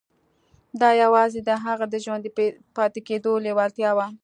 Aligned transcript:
دا 0.81 0.89
یوازې 1.03 1.39
د 1.43 1.49
هغه 1.65 1.85
د 1.93 1.95
ژوندي 2.05 2.29
پاتې 2.77 2.99
کېدو 3.07 3.31
لېوالتیا 3.45 3.91
وه 3.97 4.07